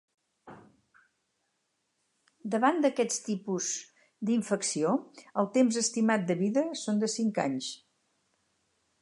[2.55, 3.67] Davant d’aquest tipus
[4.31, 4.95] d’infecció
[5.43, 7.71] el temps estimat de vida són de cinc anys.